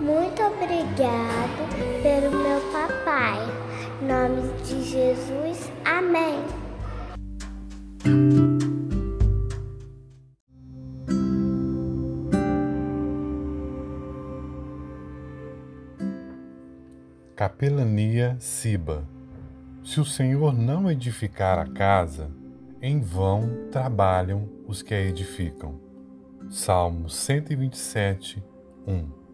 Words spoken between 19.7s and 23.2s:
Se o Senhor não edificar a casa, em